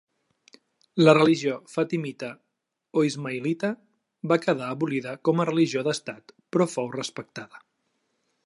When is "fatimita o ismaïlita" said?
1.73-3.71